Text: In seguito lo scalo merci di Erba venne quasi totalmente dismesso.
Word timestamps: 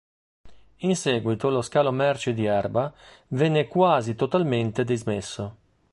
In 0.77 0.95
seguito 0.95 1.51
lo 1.51 1.61
scalo 1.61 1.91
merci 1.91 2.33
di 2.33 2.45
Erba 2.45 2.91
venne 3.27 3.67
quasi 3.67 4.15
totalmente 4.15 4.83
dismesso. 4.83 5.55